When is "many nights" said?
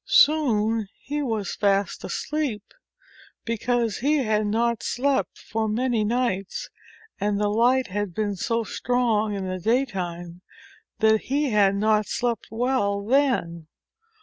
5.69-6.71